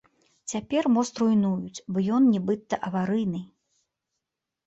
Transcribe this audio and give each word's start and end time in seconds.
Цяпер 0.51 0.83
мост 0.93 1.19
руйнуюць, 1.23 1.83
бо 1.91 1.97
ён 2.17 2.23
нібыта 2.35 2.79
аварыйны. 2.89 3.41